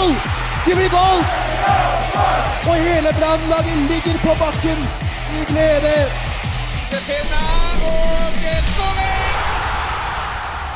[0.00, 0.16] Det!
[0.66, 1.20] Det blir goal!
[2.68, 4.78] Og hele brannlaget ligger på bakken
[5.36, 5.92] i glede.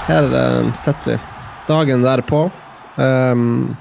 [0.06, 1.18] Her uh, sitter vi.
[1.68, 2.50] Dagen derpå.
[2.96, 3.76] Um,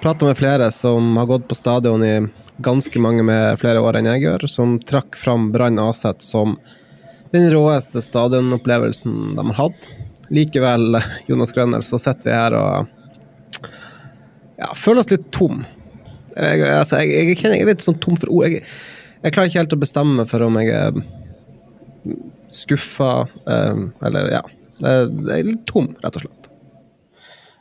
[0.00, 2.26] Prata med flere som har gått på stadion i
[2.56, 6.56] ganske mange med flere år enn jeg gjør, som trakk fram Brann Aset som
[7.32, 9.88] den råeste stadionopplevelsen de har hatt.
[10.32, 12.92] Likevel, Jonas Grønner, så sitter vi her og
[14.60, 15.64] ja, føler oss litt tom.
[16.34, 18.48] Jeg, altså, jeg, jeg kjenner jeg er litt sånn tom for ord.
[18.50, 18.64] Jeg,
[19.24, 20.98] jeg klarer ikke helt å bestemme meg for om jeg er
[22.54, 23.12] skuffa,
[23.48, 24.42] um, eller ja.
[24.84, 26.43] Jeg er litt tom, rett og slett.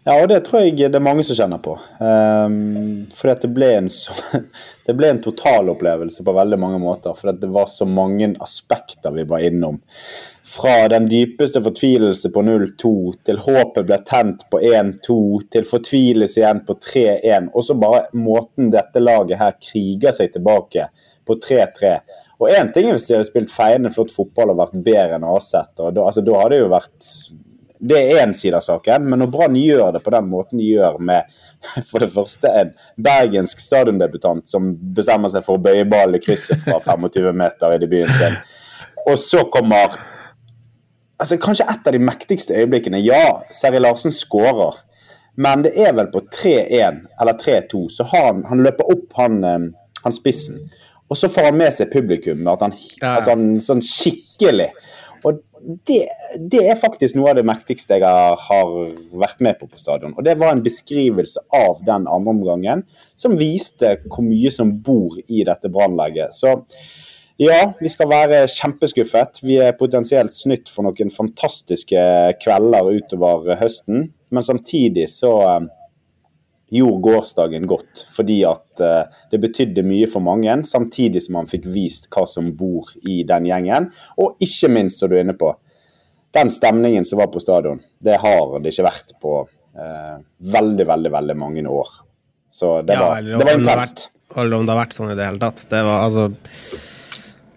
[0.03, 1.77] Ja, og det tror jeg det er mange som kjenner på.
[2.03, 3.85] Um, for det ble en
[4.87, 7.15] det ble en totalopplevelse på veldig mange måter.
[7.15, 9.79] For det var så mange aspekter vi var innom.
[10.43, 12.91] Fra den dypeste fortvilelse på 0-2,
[13.23, 15.15] til håpet ble tent på 1-2,
[15.55, 17.47] til fortvilelse igjen på 3-1.
[17.53, 20.89] Og så bare måten dette laget her kriger seg tilbake
[21.23, 21.95] på 3-3.
[22.43, 25.31] Og én ting er hvis de hadde spilt feiende flott fotball og vært bedre enn
[25.31, 25.71] Aset.
[25.79, 27.11] da, altså, da hadde det jo vært
[27.83, 30.69] det er én side av saken, men når Brann gjør det på den måten de
[30.69, 31.27] gjør med
[31.89, 32.71] for det første en
[33.03, 37.81] bergensk stadiondebutant som bestemmer seg for å bøye ballen i krysset fra 25 meter i
[37.83, 38.39] debuten sin,
[39.07, 39.97] og så kommer
[41.19, 42.99] altså Kanskje et av de mektigste øyeblikkene.
[42.99, 44.79] Ja, Seri Larsen skårer,
[45.39, 49.37] men det er vel på 3-1 eller 3-2, så har han, han løper opp han,
[49.47, 49.67] eh,
[50.03, 50.57] han spissen.
[51.11, 52.43] Og så får han med seg publikum.
[52.51, 53.13] At han, Ja.
[53.17, 54.69] altså, han, sånn skikkelig.
[55.23, 55.39] Og
[55.87, 55.99] det,
[56.37, 58.73] det er faktisk noe av det mektigste jeg har,
[59.13, 60.15] vært med på på stadion.
[60.17, 62.83] Og det var en beskrivelse av den andre omgangen
[63.15, 66.35] som viste hvor mye som bor i dette brannlegget.
[66.35, 66.57] Så
[67.41, 69.41] ja, vi skal være kjempeskuffet.
[69.41, 72.03] Vi er potensielt snytt for noen fantastiske
[72.43, 74.11] kvelder utover høsten.
[74.33, 75.65] Men samtidig så eh,
[76.73, 81.67] gjorde gårsdagen godt, fordi at eh, det betydde mye for mange, samtidig som man fikk
[81.73, 83.91] vist hva som bor i den gjengen.
[84.21, 85.51] Og ikke minst, som du er inne på,
[86.33, 90.17] den stemningen som var på stadion, det har det ikke vært på eh,
[90.55, 91.93] veldig, veldig, veldig mange år.
[92.53, 94.07] Så det var, eller det var intenst.
[94.33, 95.67] Eller om det har vært sånn i det hele tatt.
[95.69, 96.31] Det var altså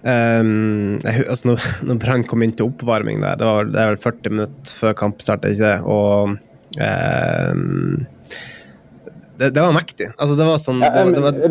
[0.06, 3.88] Um, jeg, altså når, når Brann kom inn til oppvarming der, det, var, det er
[3.90, 5.78] vel 40 minutter før kampstart, ikke det?
[5.90, 6.36] Og
[6.84, 8.04] ehm,
[9.38, 10.08] det, det var mektig.
[10.16, 10.90] Altså, det var sånn Ja,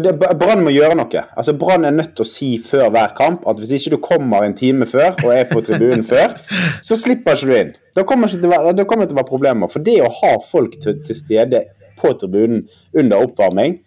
[0.01, 1.23] det, var- Brann må gjøre noe.
[1.37, 4.45] Altså Brann er nødt til å si før hver kamp at hvis ikke du kommer
[4.45, 6.37] en time før og er på tribunen før,
[6.85, 7.73] så slipper ikke du inn.
[7.95, 9.71] Da kommer det til å være, problemer.
[9.71, 11.63] For det å ha folk til, til stede
[12.01, 12.65] på tribunen
[12.97, 13.79] under oppvarming,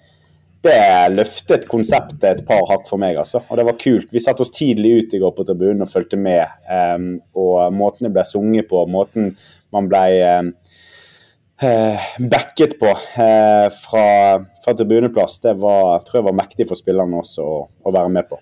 [0.65, 0.79] det
[1.15, 3.45] løftet konseptet et par hakk for meg, altså.
[3.47, 4.09] Og det var kult.
[4.11, 6.49] Vi satte oss tidlig ut i går på tribunen og fulgte med.
[6.67, 9.37] Um, og måten det ble sunget på, måten
[9.75, 10.49] man ble eh,
[12.19, 14.05] backet på eh, fra,
[14.65, 18.29] fra tribuneplass, det var, tror jeg var mektig for spillerne også å, å være med
[18.31, 18.39] på.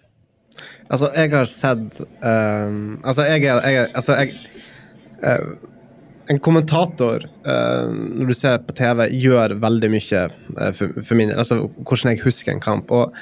[0.87, 4.37] Altså, jeg har sett um, Altså, jeg er, Altså, jeg
[5.25, 5.57] uh,
[6.31, 11.35] En kommentator, uh, når du ser på TV, gjør veldig mye uh, for, for min.
[11.35, 12.91] Altså, hvordan jeg husker en kamp.
[12.91, 13.13] Og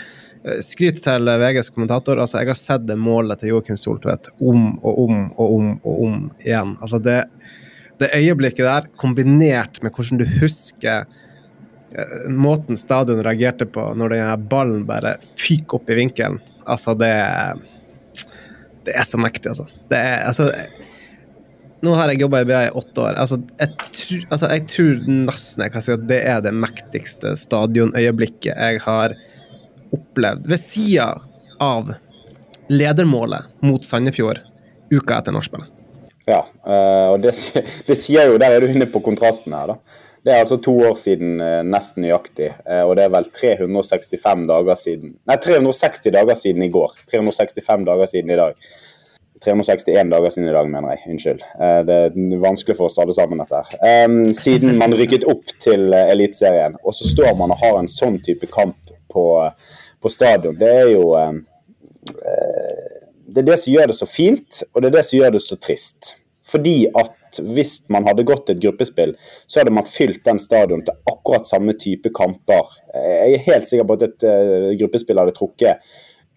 [0.45, 2.21] eh, skryt til VGs kommentator.
[2.21, 6.01] Altså, jeg har sett det målet til Joakim Soltvedt om og om og om og
[6.07, 6.17] om
[6.47, 6.79] igjen.
[6.81, 7.19] Altså, det,
[8.03, 11.05] det øyeblikket der, kombinert med hvordan du husker
[11.95, 16.41] eh, måten stadion reagerte på når den ballen bare fyker opp i vinkelen.
[16.67, 17.15] Altså, det
[18.85, 19.65] Det er så mektig, altså.
[19.89, 20.51] Det er, altså
[21.85, 23.19] nå har jeg jobba i BA i åtte år.
[23.21, 27.35] Altså, jeg, tror, altså, jeg tror nesten jeg kan si at det er det mektigste
[27.41, 29.17] stadionøyeblikket jeg har
[29.95, 30.49] opplevd.
[30.51, 31.11] Ved sida
[31.63, 31.95] av
[32.73, 34.41] ledermålet mot Sandefjord
[34.95, 35.74] uka etter nachspielet.
[36.29, 37.35] Ja, eh, og det,
[37.89, 40.01] det sier jo Der er du inne på kontrasten her, da.
[40.25, 44.47] Det er altså to år siden eh, nesten nøyaktig, eh, og det er vel 365
[44.49, 46.97] dager siden Nei, 360 dager siden i går.
[47.13, 48.57] 365 dager siden i dag.
[49.45, 51.03] 361 dager siden i dag, mener jeg.
[51.13, 51.43] Unnskyld.
[51.85, 54.15] Det er vanskelig for oss alle sammen, dette her.
[54.39, 58.49] Siden man rykket opp til Eliteserien, og så står man og har en sånn type
[58.55, 58.79] kamp
[59.13, 59.25] på,
[60.01, 60.57] på stadion.
[60.57, 61.43] Det er jo em,
[62.11, 62.94] eh,
[63.35, 65.43] Det er det som gjør det så fint, og det er det som gjør det
[65.43, 66.15] så trist.
[66.47, 69.15] Fordi at hvis man hadde gått et gruppespill,
[69.51, 72.69] så hadde man fylt den stadion til akkurat samme type kamper.
[72.95, 75.83] Jeg er helt sikker på at et uh, gruppespill hadde trukket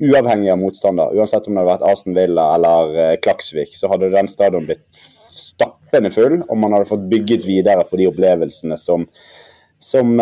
[0.02, 1.14] uavhengig av motstander.
[1.18, 4.88] Uansett om det hadde vært Arsen Villa eller uh, Klaksvik, så hadde den stadion blitt
[5.38, 9.06] stappende full, og man hadde fått bygget videre på de opplevelsene som
[9.80, 10.18] som,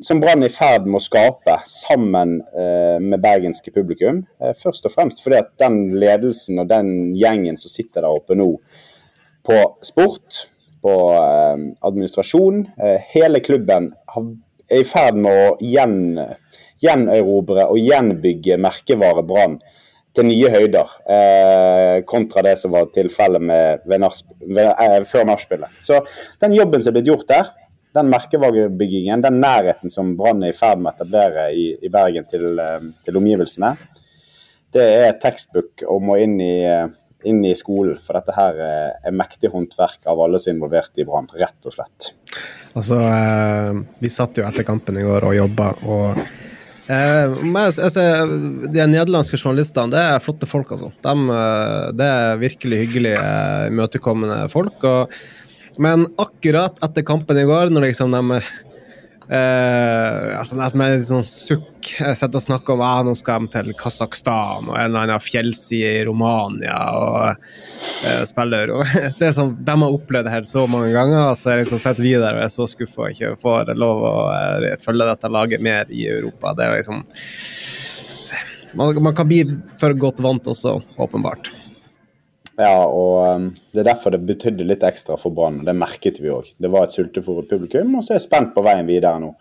[0.00, 4.22] som Brann er i ferd med å skape sammen uh, med bergenske publikum.
[4.42, 8.38] Uh, først og fremst fordi at den ledelsen og den gjengen som sitter der oppe
[8.38, 8.52] nå,
[9.46, 10.46] på sport,
[10.82, 10.92] på
[11.86, 12.64] administrasjon,
[13.10, 13.88] hele klubben
[14.70, 16.18] er i ferd med å gjen,
[16.82, 19.56] gjenerobre og gjenbygge merkevaret Brann
[20.14, 20.92] til nye høyder,
[22.10, 25.78] kontra det som var tilfellet før nachspielet.
[25.82, 26.02] Så
[26.42, 27.50] den jobben som er blitt gjort der,
[27.96, 32.28] den merkevarebyggingen, den nærheten som Brann er i ferd med å etablere i, i Bergen
[32.30, 33.74] til, eh, til, omgivelsene,
[34.76, 36.88] det er tekstbok og må inn i, eh,
[37.26, 37.98] inn i, skolen.
[38.04, 41.74] For dette her er mektig håndverk av alle som er involvert i Brann, rett og
[41.74, 42.10] slett.
[42.76, 46.20] Altså, eh, vi satt jo etter kampen i går og jobba, og
[46.92, 48.04] eh, altså,
[48.68, 50.92] De nederlandske journalistene det er flotte folk, altså.
[51.00, 51.40] De,
[51.96, 53.24] det er virkelig hyggelige,
[53.72, 54.84] imøtekommende folk.
[54.84, 55.16] og
[55.82, 58.40] men akkurat etter kampen i går, når liksom de
[59.26, 61.88] Uh, altså Nesten med litt sånn sukk.
[61.98, 65.00] Jeg sitter og snakker om at ah, nå skal de til Kasakhstan og en eller
[65.00, 67.48] annen fjellside i Romania og
[68.04, 68.70] uh, spiller.
[68.76, 68.86] Og
[69.18, 72.06] det er sånn, De har opplevd det her så mange ganger, så jeg liksom sitter
[72.06, 75.66] vi der og er så skuffa og ikke får lov å uh, følge dette laget
[75.72, 76.54] mer i Europa.
[76.54, 77.02] Det er liksom
[78.78, 79.42] man, man kan bli
[79.80, 81.50] for godt vant også, åpenbart.
[82.56, 85.60] Ja, og um, det er derfor det betydde litt ekstra for Brann.
[85.66, 86.48] Det merket vi òg.
[86.56, 89.34] Det var et sultefòret publikum, og så er jeg spent på veien videre nå.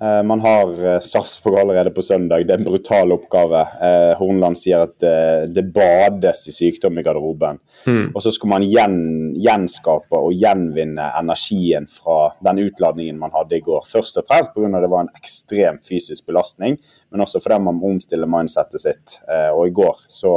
[0.00, 2.44] Uh, man har uh, Sarpsborg allerede på søndag.
[2.44, 3.62] Det er en brutal oppgave.
[3.80, 5.08] Uh, Hornland sier at
[5.52, 7.60] det bades i sykdom i garderoben.
[7.86, 8.10] Mm.
[8.12, 8.98] Og så skal man gjen,
[9.40, 13.88] gjenskape og gjenvinne energien fra den utladningen man hadde i går.
[13.88, 14.72] Først og fremst pga.
[14.80, 16.76] det var en ekstrem fysisk belastning,
[17.08, 19.16] men også fordi man omstiller omstille mindsettet sitt.
[19.56, 20.34] Og i går så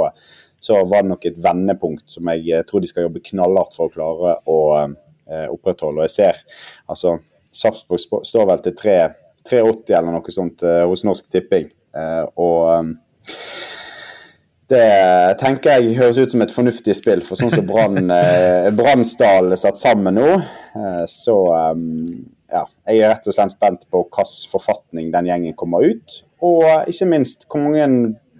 [0.63, 3.89] så var det nok et vendepunkt som jeg eh, tror de skal jobbe knallhardt for
[3.89, 5.99] å klare å eh, opprettholde.
[5.99, 6.39] Og jeg ser
[6.87, 7.17] altså
[7.53, 11.67] Sarpsborg står vel til 3,80 eller noe sånt eh, hos Norsk Tipping.
[11.93, 13.27] Eh, og
[14.71, 14.87] det
[15.43, 17.25] tenker jeg høres ut som et fornuftig spill.
[17.27, 20.29] For sånn som Bransdal Brannsdal er satt sammen nå,
[21.11, 21.35] så
[22.53, 26.23] ja, jeg er rett og slett spent på hvilken forfatning den gjengen kommer ut.
[26.43, 27.85] Og ikke minst hvor mange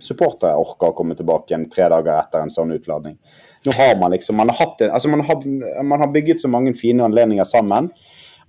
[0.04, 3.18] supportere orker å komme tilbake igjen tre dager etter en sånn utladning.
[3.64, 5.46] Nå har Man liksom, man har, en, altså man har,
[5.84, 7.90] man har bygget så mange fine anledninger sammen.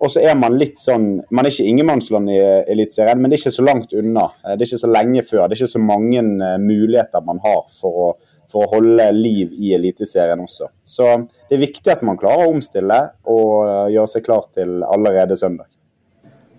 [0.02, 2.38] Og så er man litt sånn Man er ikke ingenmannsland i
[2.74, 4.28] Eliteserien, men det er ikke så langt unna.
[4.42, 5.44] Det er ikke så lenge før.
[5.46, 8.08] Det er ikke så mange eh, muligheter man har for å,
[8.50, 10.72] for å holde liv i Eliteserien også.
[10.84, 11.08] Så
[11.48, 15.38] det er viktig at man klarer å omstille og eh, gjøre seg klar til allerede
[15.38, 15.70] søndag.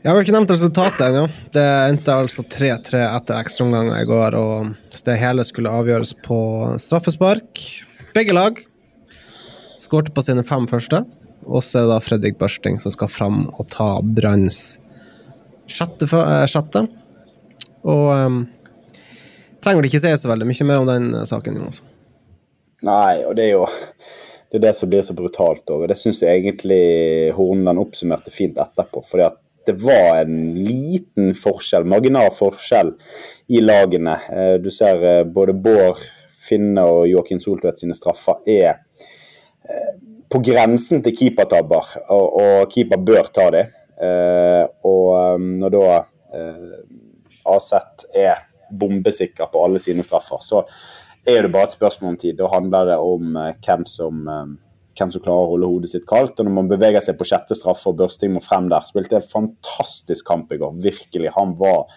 [0.05, 1.23] Jeg har ikke nevnt resultatet ennå.
[1.49, 4.35] Det endte altså 3-3 etter ekstraomganger i går.
[4.37, 6.37] og Det hele skulle avgjøres på
[6.77, 7.61] straffespark.
[8.13, 8.59] Begge lag
[9.81, 10.99] skårte på sine fem første.
[11.49, 14.77] Og så er det da Fredrik Børsting som skal fram og ta Branns
[15.65, 16.83] sjette, eh, sjette.
[17.81, 18.37] Og um,
[19.57, 21.57] trenger vel ikke si så veldig mye mer om den saken.
[21.65, 21.81] Også.
[22.85, 23.65] Nei, og det er jo
[24.53, 25.65] det er det som blir så brutalt.
[25.73, 29.01] Og det syns jeg egentlig Hornland oppsummerte fint etterpå.
[29.09, 32.93] fordi at det var en liten forskjell, marginal forskjell
[33.47, 34.17] i lagene.
[34.31, 36.01] Eh, du ser eh, både Bård
[36.45, 38.71] Finne og Joakim Soltvedt sine straffer er
[39.65, 39.93] eh,
[40.29, 43.73] på grensen til keepertabber, og, og keeper bør ta dem.
[44.83, 45.83] Og når da
[47.47, 47.69] AZ
[48.11, 50.63] er bombesikker på alle sine straffer, så
[51.23, 52.35] er det bare et spørsmål om tid.
[52.41, 54.25] Da handler det om hvem som
[54.95, 56.39] hvem som klarer å holde hodet sitt kaldt.
[56.39, 59.33] Og når man beveger seg på sjette straffe og Børsting må frem der, spilte en
[59.33, 60.77] fantastisk kamp i går.
[60.85, 61.33] Virkelig.
[61.35, 61.89] Han var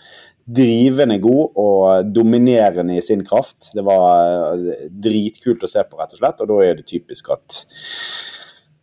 [0.48, 3.70] drivende god og dominerende i sin kraft.
[3.76, 6.42] Det var eh, dritkult å se på, rett og slett.
[6.42, 7.62] Og da er det typisk at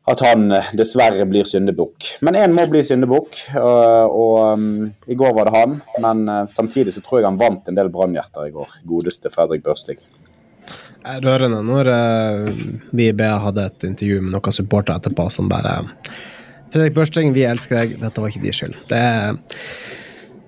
[0.05, 2.11] at han eh, dessverre blir syndebukk.
[2.25, 4.67] Men én må bli syndebukk, og, og um,
[5.09, 5.79] i går var det han.
[6.03, 9.65] Men uh, samtidig så tror jeg han vant en del brannhjerter i går, godeste Fredrik
[9.65, 10.01] Børsting.
[11.05, 12.47] Rørende når uh,
[12.97, 15.83] vi i BA hadde et intervju med noen supportere etterpå som bare
[16.73, 17.93] Fredrik Børsting, vi elsker deg.
[18.01, 18.73] Dette var ikke din skyld.
[18.89, 19.37] Det er,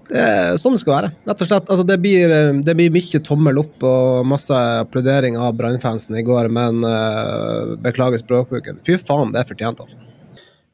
[0.09, 1.11] det er sånn det skal være.
[1.29, 1.69] Rett og slett.
[1.69, 2.33] Altså, det, blir,
[2.67, 8.19] det blir mye tommel opp og masse applaudering av Brannfansen i går, men uh, beklager
[8.19, 8.81] språkbruken.
[8.83, 10.01] Fy faen, det er fortjent, altså.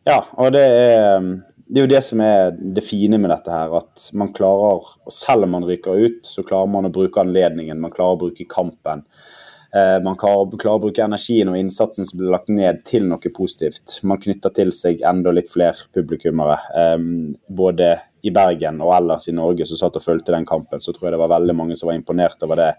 [0.10, 1.30] Ja, og det er,
[1.68, 3.78] det er jo det som er det fine med dette her.
[3.84, 7.84] At man klarer, og selv om man ryker ut, så klarer man å bruke anledningen.
[7.84, 9.42] Man klarer å bruke kampen Eh,
[9.74, 14.00] man kan klarer, å bruke energien og innsatsen som blir lagt ned til noe positivt.
[14.06, 16.60] Man knytter til seg enda litt flere publikummere.
[16.77, 17.08] Eh,
[17.50, 21.10] både i Bergen og ellers i Norge som satt og fulgte den kampen, så tror
[21.10, 22.72] jeg det var veldig mange som var imponert over det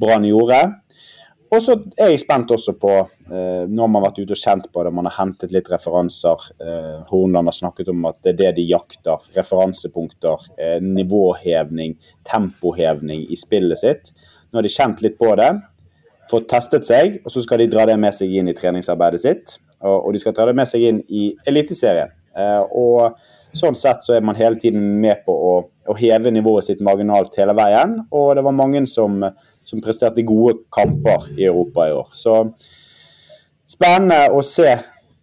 [0.00, 0.62] Brann gjorde.
[1.48, 2.90] Og så er jeg spent også på,
[3.32, 6.48] eh, når man har vært ute og kjent på det, man har hentet litt referanser.
[6.60, 9.24] Eh, Hornland har snakket om at det er det de jakter.
[9.36, 14.12] Referansepunkter, eh, nivåhevning, tempohevning i spillet sitt.
[14.52, 15.48] Nå har de kjent litt på det,
[16.30, 19.58] fått testet seg, og så skal de dra det med seg inn i treningsarbeidet sitt.
[19.86, 22.10] Og de skal dra det med seg inn i Eliteserien.
[22.38, 23.18] Eh, og
[23.56, 25.52] sånn sett så er man hele tiden med på å,
[25.88, 28.00] å heve nivået sitt marginalt hele veien.
[28.10, 29.22] Og det var mange som
[29.68, 32.08] som presterte gode kamper i Europa i år.
[32.16, 32.36] Så
[33.68, 34.70] spennende å se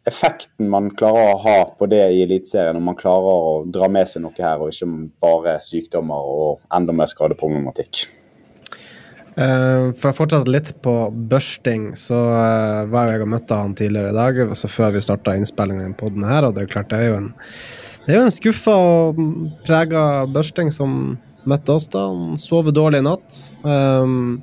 [0.06, 4.10] effekten man klarer å ha på det i Eliteserien, om man klarer å dra med
[4.10, 4.92] seg noe her, og ikke
[5.24, 8.06] bare sykdommer og enda mer skadeproblematikk.
[9.36, 10.94] Uh, for å fortsette litt på
[11.32, 15.34] børsting, så uh, var jeg og møtte han tidligere i dag, altså før vi starta
[15.36, 17.28] innspillingen på denne her, og det er klart det er jo en,
[18.06, 19.20] det er jo en skuffa og
[19.68, 21.18] prega børsting som
[21.50, 22.06] møtte oss, da.
[22.08, 23.42] Han sover dårlig i natt.
[23.68, 24.40] Um,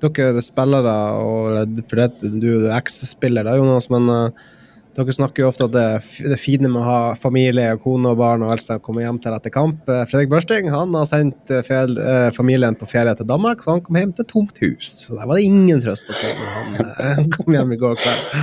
[0.00, 4.48] dere spillere, og for det, du er eks-spiller, da, Jonas, men uh,
[4.96, 5.84] dere snakker jo ofte om det,
[6.32, 9.20] det fine med å ha familie, og kone og barn og alt som kommer hjem
[9.22, 9.84] til etter kamp.
[9.86, 11.94] Uh, Fredrik Børsting han har sendt uh, fel,
[12.36, 14.90] familien på ferie til Danmark, så han kom hjem til tomt hus.
[15.06, 16.80] Så der var det ingen trøst å få når han,
[17.20, 18.42] han kom hjem i går kveld.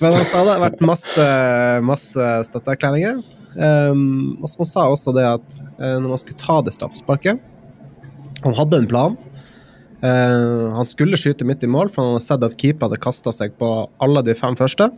[0.00, 1.30] Men han sa det har vært masse,
[1.84, 3.24] masse støtteerklæringer.
[3.56, 7.40] Um, og han sa også det at når man skulle ta det straffesparket
[8.44, 9.16] Han hadde en plan.
[10.00, 13.32] Uh, han skulle skyte midt i mål, for han hadde sett at keeper hadde kasta
[13.36, 13.68] seg på
[14.00, 14.88] alle de fem første.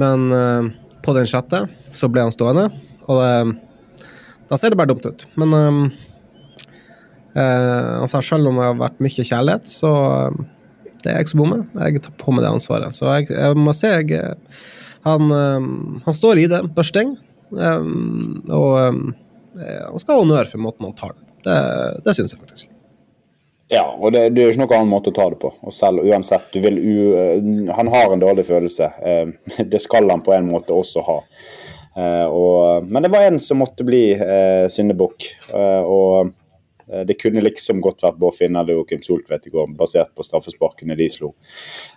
[0.00, 0.70] Men uh,
[1.04, 2.68] på den sjette så ble han stående,
[3.06, 3.60] og det,
[4.50, 5.22] da ser det bare dumt ut.
[5.40, 5.54] Men
[7.34, 9.90] han sa selv om det har vært mye kjærlighet, så
[11.02, 11.62] det er jeg som bommer.
[11.80, 12.94] Jeg tar på meg det ansvaret.
[12.94, 14.20] Så jeg, jeg må si jeg,
[15.08, 15.32] han,
[16.04, 16.60] han, står i det.
[16.76, 17.16] Børsting.
[17.50, 19.02] Um, og um,
[19.56, 21.58] han skal ha honnør for måten han tar det Det,
[22.06, 22.73] det syns jeg faktisk.
[23.74, 25.50] Ja, og det, det, er jo ikke noen annen måte å ta det på.
[25.64, 26.94] Og selv uansett, du vil u,
[27.74, 28.90] Han har en dårlig følelse.
[29.72, 31.18] Det skal han på en måte også ha.
[31.94, 35.28] Og, men det var en som måtte bli eh, syndebukk.
[35.54, 36.32] Og
[37.06, 40.96] det kunne liksom godt vært Bård Finne eller Joakim Soltvedt i går, basert på straffesparkene
[40.98, 41.30] de slo.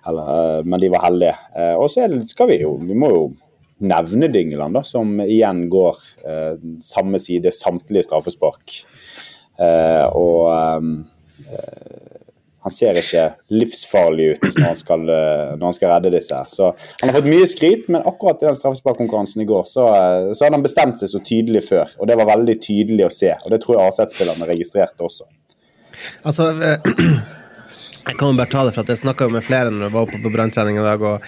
[0.08, 1.34] Eller, men de var heldige.
[1.82, 3.26] Og så skal vi jo Vi må jo
[3.84, 8.80] nevne Dyngeland, da, som igjen går eh, samme side samtlige straffespark.
[9.62, 10.90] Eh, og eh,
[12.68, 13.24] han ser ikke
[13.56, 16.36] livsfarlig ut når han, skal, eh, når han skal redde disse.
[16.36, 16.50] her.
[16.52, 20.34] Så Han har fått mye skryt, men akkurat i den straffesparkkonkurransen i går, så, eh,
[20.34, 21.94] så hadde han bestemt seg så tydelig før.
[22.02, 23.32] Og det var veldig tydelig å se.
[23.46, 25.30] Og det tror jeg AZ-spillerne registrerte også.
[26.28, 26.92] Altså, eh,
[28.10, 30.10] jeg kan jo bare ta det, for at jeg snakka med flere når jeg var
[30.10, 31.02] oppe på branntrening i dag.
[31.02, 31.24] og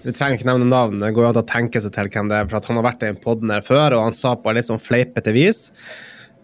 [0.00, 2.46] vi trenger ikke nevne navn, det går an å tenke seg til hvem det er.
[2.48, 4.80] for Han har vært i en podden her før, og han sa på litt sånn
[4.80, 5.68] fleipete vis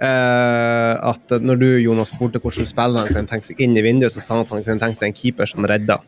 [0.03, 4.23] uh, at når du Jonas, spurte hvordan spillerne kunne tenke seg inn i vinduet, så
[4.23, 5.99] sa han at han kunne tenke seg en keeper som redda.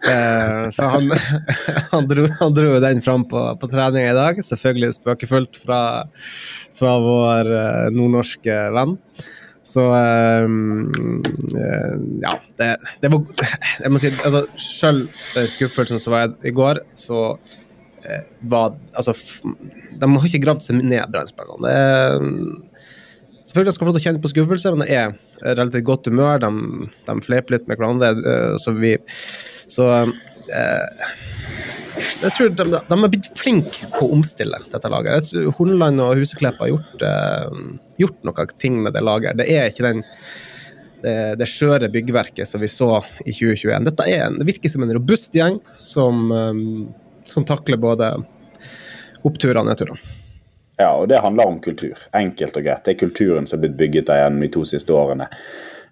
[0.00, 1.10] Uh, så han,
[1.92, 5.82] han, dro, han dro den fram på, på trening i dag, selvfølgelig spøkefullt fra,
[6.78, 8.96] fra vår uh, nordnorske venn.
[9.70, 9.82] Så
[12.24, 12.68] ja, det,
[13.02, 13.18] det, var
[13.84, 15.02] Jeg må si altså, Selv
[15.34, 17.36] den skuffelsen som var i går, så
[18.48, 19.12] var Altså,
[20.00, 21.74] de har ikke gravd seg ned, Brann-spillerne.
[23.50, 26.38] Selvfølgelig skal få lov å kjenne på skuffelse, men det er relativt godt humør.
[26.38, 28.92] De, de fleiper litt med hverandre, uh, så vi
[29.70, 29.86] Så
[30.54, 31.16] eh,
[32.22, 35.18] jeg tror de, har blitt flinke på å omstille dette laget.
[35.18, 37.58] Jeg tror Horneland og Huseklepp har gjort, eh,
[38.02, 39.38] gjort noen ting med det laget.
[39.40, 40.04] Det er ikke den
[41.00, 43.88] det, det skjøre byggverket som vi så i 2021.
[43.88, 46.90] Dette en, det virker som en robust gjeng som, um,
[47.24, 48.12] som takler både
[49.24, 49.96] oppturer og nedturer.
[50.80, 51.98] Ja, og det handler om kultur.
[52.16, 52.86] Enkelt og greit.
[52.86, 55.26] Det er kulturen som er blitt bygget der gjennom de to siste årene.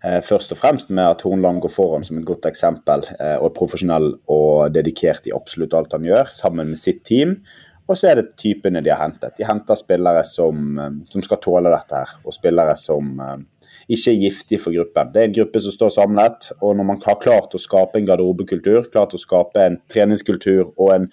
[0.04, 3.50] Eh, først og fremst med at Hornland går foran som et godt eksempel, eh, og
[3.50, 7.40] er profesjonell og dedikert i absolutt alt han gjør, sammen med sitt team.
[7.88, 9.36] Og så er det typene de har hentet.
[9.36, 13.44] De henter spillere som, eh, som skal tåle dette her, og spillere som
[13.88, 15.12] ikke er giftige for gruppen.
[15.12, 18.06] Det er en gruppe som står samlet, og når man har klart å skape en
[18.06, 21.10] garderobekultur, klart å skape en treningskultur og en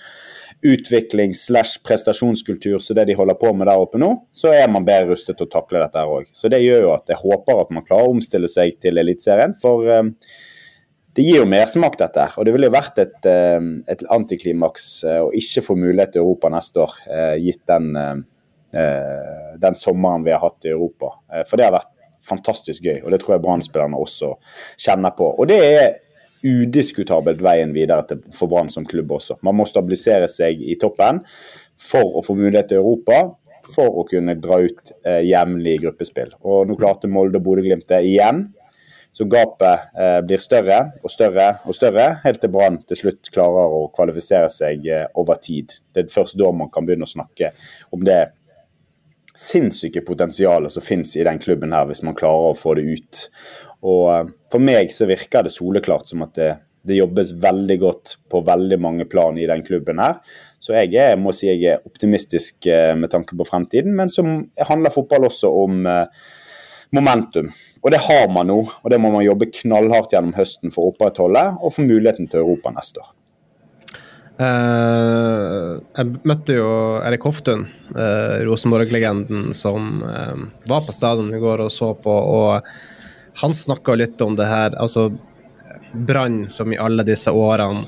[0.66, 4.86] utvikling slash prestasjonskultur som det de holder på med der oppe nå, så er man
[4.88, 6.28] bedre rustet til å takle dette her òg.
[6.34, 9.56] Så det gjør jo at jeg håper at man klarer å omstille seg til Eliteserien.
[9.62, 10.14] For um,
[11.16, 12.22] det gir jo mersmak, dette.
[12.22, 12.38] her.
[12.40, 16.26] Og det ville jo vært et, um, et antiklimaks uh, å ikke få mulighet til
[16.26, 16.96] Europa neste år,
[17.40, 18.24] gitt den,
[19.62, 21.14] den sommeren vi har hatt i Europa.
[21.48, 21.94] for det har vært
[22.26, 24.34] fantastisk gøy, og det tror jeg brann også
[24.82, 25.30] kjenner på.
[25.40, 25.86] Og det er
[26.46, 29.40] udiskutabelt veien videre til, for Brann som klubb også.
[29.46, 31.24] Man må stabilisere seg i toppen
[31.82, 33.24] for å få mulighet til Europa,
[33.74, 36.36] for å kunne dra ut eh, jevnlig gruppespill.
[36.46, 38.46] Og Nå klarte Molde og Bodø-Glimt det igjen.
[39.16, 43.72] Så gapet eh, blir større og større og større, helt til Brann til slutt klarer
[43.72, 45.78] å kvalifisere seg eh, over tid.
[45.96, 47.54] Det er først da man kan begynne å snakke
[47.96, 48.20] om det
[49.36, 53.24] sinnssyke potensialet som finnes i den klubben her, hvis man klarer å få det ut.
[53.84, 56.52] Og eh, For meg så virker det soleklart som at det,
[56.86, 60.22] det jobbes veldig godt på veldig mange plan i den klubben her.
[60.64, 64.26] Så jeg er, må si jeg er optimistisk eh, med tanke på fremtiden, men så
[64.70, 66.26] handler fotball også om eh,
[66.96, 67.52] momentum.
[67.86, 70.96] Og det har man nå, og det må man jobbe knallhardt gjennom høsten for å
[70.96, 73.12] opprettholde og få muligheten til Europa neste år.
[74.36, 76.68] Uh, jeg møtte jo
[77.06, 77.62] Erik Hoftun,
[77.96, 82.12] uh, Rosenborg-legenden, som uh, var på stadion i går og så på.
[82.12, 82.66] og
[83.42, 84.76] Han snakka litt om det her.
[84.80, 85.10] altså
[85.94, 87.86] Brann, som i alle disse årene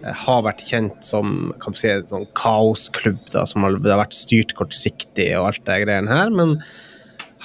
[0.00, 5.28] har vært kjent som kan si, en sånn kaosklubb, da, som har, vært styrt kortsiktig
[5.36, 6.30] og alt det greiene her.
[6.32, 6.56] Men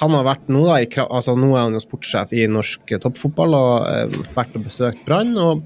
[0.00, 3.56] han har vært nå, da, i, altså, nå er han jo sportssjef i norsk toppfotball
[3.58, 5.34] og vært og besøkt Brann.
[5.36, 5.64] og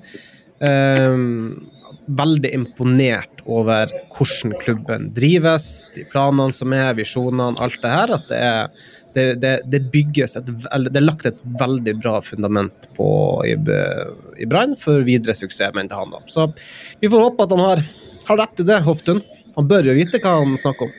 [2.11, 8.15] veldig imponert over hvordan klubben drives, de planene som er, visjonene, alt det her.
[8.17, 12.87] At det er, det, det, det bygges et, det er lagt et veldig bra fundament
[12.97, 13.09] på
[13.49, 13.57] i,
[14.41, 16.23] i Brann for videre suksess, mente han da.
[16.31, 16.51] Så
[17.01, 17.83] vi får håpe at han har,
[18.31, 19.23] har rett i det, Hoftun.
[19.57, 20.95] Han bør jo vite hva han snakker om.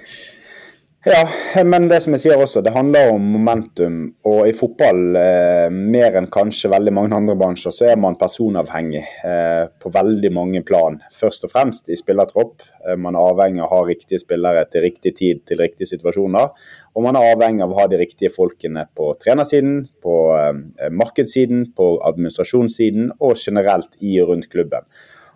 [1.03, 1.23] Ja,
[1.65, 3.95] men det som jeg sier også, det handler om momentum.
[4.29, 9.01] Og i fotball, eh, mer enn kanskje veldig mange andre bransjer, så er man personavhengig
[9.25, 10.99] eh, på veldig mange plan.
[11.17, 12.61] Først og fremst i spillertropp.
[12.85, 16.51] Eh, man er avhengig av å ha riktige spillere til riktig tid til riktige situasjoner.
[16.93, 21.71] Og man er avhengig av å ha de riktige folkene på trenersiden, på eh, markedssiden,
[21.73, 24.85] på administrasjonssiden og generelt i og rundt klubben.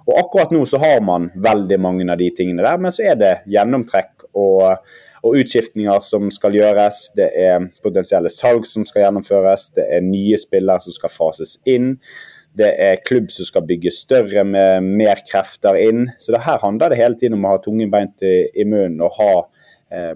[0.05, 3.17] Og akkurat nå så har man veldig mange av de tingene der, men så er
[3.17, 4.85] det gjennomtrekk og
[5.25, 7.09] og utskiftninger som skal gjøres.
[7.17, 9.71] Det er potensielle salg som skal gjennomføres.
[9.77, 11.95] Det er nye spillere som skal fases inn.
[12.55, 16.05] Det er klubb som skal bygge større med mer krefter inn.
[16.21, 19.17] Så det her handler det hele tiden om å ha tunge bein i munnen og
[19.17, 19.31] ha
[19.91, 20.13] eh,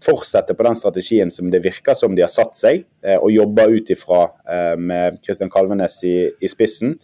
[0.00, 3.76] fortsette på den strategien som det virker som de har satt seg, eh, og jobber
[3.76, 6.96] ut ifra eh, med Kristian Kalvenes i, i spissen.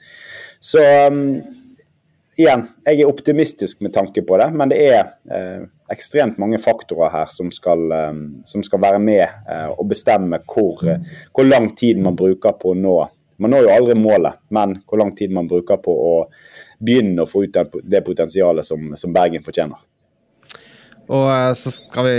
[0.64, 1.37] Så um,
[2.37, 7.12] igjen, jeg er optimistisk med tanke på det, men det er eh, ekstremt mange faktorer
[7.12, 8.18] her som skal, eh,
[8.49, 11.01] som skal være med eh, og bestemme hvor, eh,
[11.33, 12.96] hvor, lang tid man bruker på å nå
[13.37, 16.12] Man når jo aldri målet, men hvor lang tid man bruker på å
[16.81, 19.77] begynne å få ut det potensialet som, som Bergen fortjener.
[21.07, 22.14] Og eh, så skal vi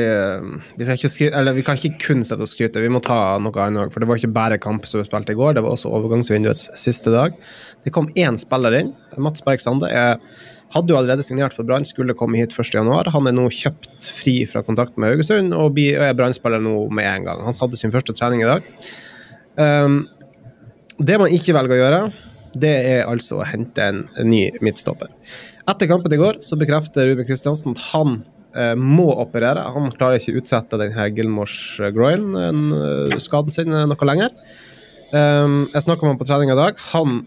[0.78, 3.38] vi, skal ikke skryte, eller, vi kan ikke kun sette og skryte, vi må ta
[3.44, 3.96] noe annet òg.
[3.96, 6.70] For det var ikke bare kamp som vi spilte i går, det var også overgangsvinduets
[6.80, 7.36] siste dag.
[7.84, 8.94] Det kom én spiller inn.
[9.20, 9.92] Mats Berg Sande
[10.74, 13.12] hadde jo allerede signert for Brann, skulle komme hit 1.1.
[13.14, 17.28] Han er nå kjøpt fri fra kontakt med Haugesund og er Brann-spiller nå med en
[17.28, 17.44] gang.
[17.46, 18.72] Han hadde sin første trening i dag.
[19.58, 20.02] Um,
[21.00, 22.02] det man ikke velger å gjøre,
[22.58, 25.12] det er altså å hente en, ny midtstopper.
[25.70, 28.37] Etter kampen i går så bekrefter Ruben Kristiansen at han Eh,
[28.80, 29.66] må operere.
[29.76, 31.58] Han klarer ikke å utsette her Gilmors
[31.94, 34.34] groin-skaden sin eh, noe lenger.
[35.12, 36.80] jeg snakka med ham på trening i dag.
[36.94, 37.22] Han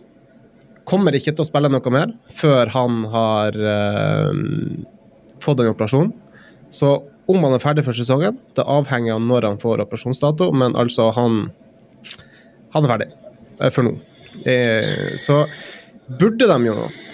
[0.88, 3.56] kommer ikke til å spille noe mer før han har
[5.40, 6.10] fått en operasjon.
[6.74, 6.98] Så
[7.30, 11.10] om han er ferdig for sesongen, det avhenger av når han får operasjonsdato, men altså
[11.16, 11.50] han
[12.70, 13.92] Han er ferdig for nå.
[15.18, 15.44] så
[16.06, 17.12] burde de, Jonas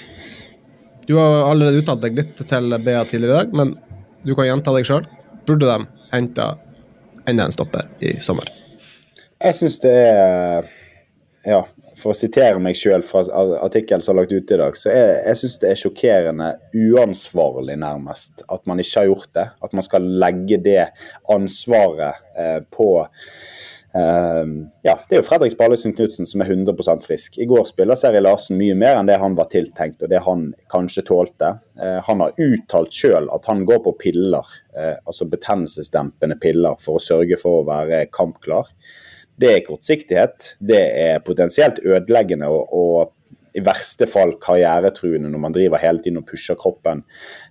[1.07, 3.75] Du har allerede uttalt deg litt til BA tidligere i dag, men
[4.27, 5.07] du kan gjenta deg sjøl.
[5.47, 6.51] Burde de henta
[7.27, 8.49] enda en stopper i sommer?
[9.43, 10.69] Jeg syns det er
[11.47, 11.61] Ja,
[11.97, 13.23] for å sitere meg sjøl fra
[13.63, 17.77] artikkelen som er lagt ut i dag, så er, jeg syns det er sjokkerende uansvarlig,
[17.79, 19.45] nærmest, at man ikke har gjort det.
[19.63, 20.89] At man skal legge det
[21.33, 22.89] ansvaret eh, på
[23.97, 27.39] ja, Det er jo Fredrik Sparløysen Knutsen som er 100% frisk.
[27.39, 30.49] I går spiller Seri Larsen mye mer enn det han var tiltenkt og det han
[30.73, 31.53] kanskje tålte.
[31.79, 36.99] Uh, han har uttalt sjøl at han går på piller, uh, altså betennelsesdempende piller, for
[36.99, 38.73] å sørge for å være kampklar.
[39.37, 40.55] Det er kortsiktighet.
[40.59, 43.13] Det er potensielt ødeleggende og, og
[43.57, 47.03] i verste fall karrieretruende når man driver hele tiden og pusher kroppen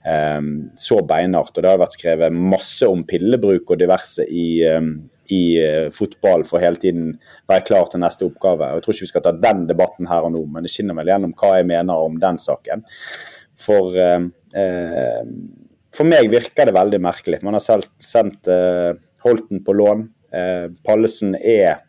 [0.06, 1.56] um, så beinhardt.
[1.56, 4.92] Og Det har vært skrevet masse om pillebruk og diverse i, um,
[5.34, 7.14] i uh, fotball for hele tiden
[7.50, 8.72] være klar til neste oppgave.
[8.74, 11.12] Jeg tror ikke vi skal ta den debatten her og nå, men det skinner vel
[11.14, 12.86] gjennom hva jeg mener om den saken.
[13.66, 15.24] For, uh, uh,
[15.96, 17.42] for meg virker det veldig merkelig.
[17.46, 18.52] Man har selv sendt
[19.26, 20.02] Holten på lån.
[20.86, 21.85] Pallesen er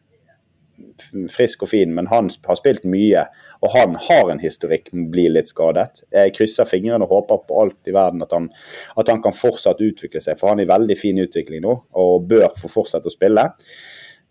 [1.33, 3.27] frisk og fin, men han har spilt mye.
[3.65, 6.03] Og han har en historikk med å bli litt skadet.
[6.13, 8.51] Jeg krysser fingrene og håper på alt i verden at han,
[8.97, 12.27] at han kan fortsatt utvikle seg, for han er i veldig fin utvikling nå og
[12.31, 13.49] bør få fortsette å spille.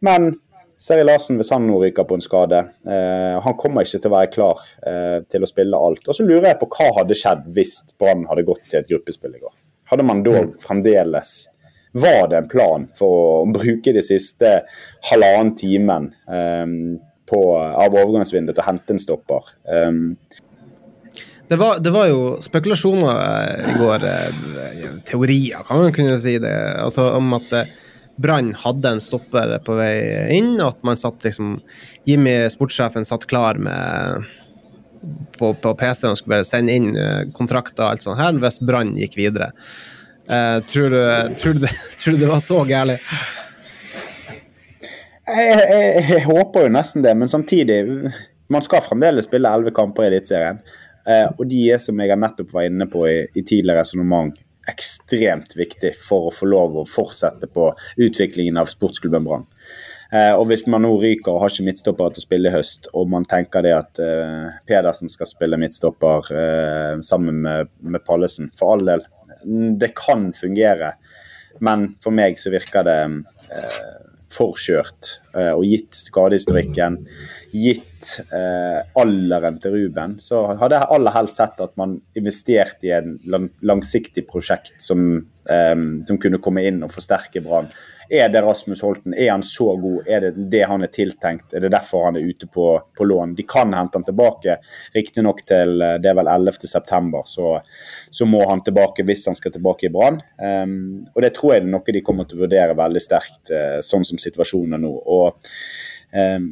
[0.05, 0.33] Men
[0.85, 4.15] Seri Larsen, hvis han nå ryker på en skade, eh, han kommer ikke til å
[4.17, 6.03] være klar eh, til å spille alt.
[6.03, 9.37] Og så lurer jeg på hva hadde skjedd hvis Brann hadde gått til et gruppespill
[9.37, 9.53] i går.
[9.89, 10.51] Hadde man da mm.
[10.61, 11.35] fremdeles
[11.95, 14.57] Var det en plan for å bruke de siste
[15.09, 16.97] halvannen timen um,
[17.29, 19.53] på, av overgangsvinduet til å hente en stopper?
[19.63, 20.17] Um,
[21.47, 26.39] det var, det var, jo spekulasjoner eh, i går, eh, teorier kan man kunne si
[26.41, 27.73] det, altså om at eh,
[28.17, 29.91] Brann hadde en stopper på vei
[30.31, 30.53] inn.
[30.63, 31.57] At man satt liksom
[32.07, 34.23] Jimmy, sportssjefen, satt klar med
[35.35, 36.95] på, på PC-en og skulle bare sende inn
[37.35, 39.49] kontrakter og alt sånt her hvis Brann gikk videre.
[40.25, 41.01] Uh, tror, du,
[41.37, 43.01] tror, du tror, du, det, var så gærent?
[45.25, 47.79] Jeg, jeg, jeg, håper jo nesten det, men samtidig
[48.49, 50.59] Man skal fremdeles spille elleve kamper i Eliteserien.
[51.05, 54.33] Uh, og de er, som jeg nettopp var inne på i, i tidligere resonnement,
[54.69, 59.45] ekstremt viktig for å få lov å fortsette på utviklingen av sportsklubben Brann.
[60.13, 62.89] Eh, og Hvis man nå ryker og har ikke midtstopper til å spille i høst,
[62.93, 68.51] og man tenker det at eh, Pedersen skal spille midtstopper eh, sammen med, med, Pallesen,
[68.57, 69.05] for all del,
[69.79, 70.95] det kan fungere.
[71.63, 73.79] Men for meg så virker det eh,
[74.33, 75.15] forkjørt.
[75.35, 76.99] Eh, og gitt skadehistorikken,
[77.55, 82.93] gitt eh, alderen til Ruben, så hadde jeg aller helst sett at man investerte i
[82.95, 85.17] en lang, langsiktig prosjekt som,
[85.49, 85.75] eh,
[86.07, 87.71] som kunne komme inn og forsterke Brann.
[88.09, 89.13] Er det Rasmus Holten?
[89.17, 90.07] Er han så god?
[90.07, 91.53] Er det det han er tiltenkt?
[91.53, 93.33] Er det derfor han er ute på, på lån?
[93.37, 94.59] De kan hente han tilbake,
[94.93, 97.55] riktignok til eh, det er vel 11.9, så,
[98.11, 100.21] så må han tilbake hvis han skal tilbake i Brann.
[100.37, 103.79] Um, og det tror jeg er noe de kommer til å vurdere veldig sterkt, uh,
[103.85, 104.93] sånn som situasjonen er nå.
[104.93, 105.51] Og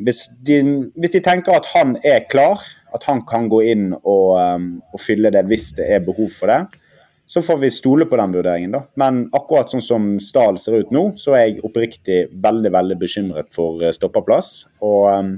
[0.04, 0.60] hvis, de,
[1.00, 5.02] hvis, de, tenker at han er klar, at han kan gå inn og, um, og
[5.02, 6.82] fylle det hvis det er behov for det,
[7.26, 8.82] så får vi stole på den vurderingen, da.
[9.00, 13.50] Men akkurat sånn som Stahl ser ut nå, så er jeg oppriktig veldig veldig bekymret
[13.56, 14.52] for eh, stoppeplass.
[14.84, 15.34] Og um,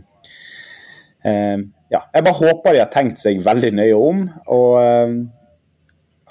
[1.93, 4.75] ja, jeg bare håper de har tenkt seg veldig nøye om, og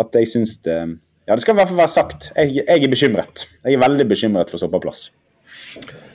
[0.00, 0.76] at jeg syns det
[1.24, 2.26] Ja, det skal i hvert fall være sagt.
[2.36, 3.46] Jeg, jeg, er bekymret.
[3.64, 5.06] Jeg er veldig bekymret for stoppeplass.